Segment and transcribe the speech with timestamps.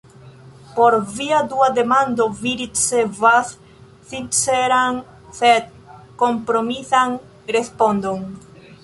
[0.75, 3.47] Por via dua demando vi ricevas
[4.09, 4.95] sinceran
[5.41, 5.63] sed
[6.23, 7.09] kompromisan
[7.55, 8.19] respondon.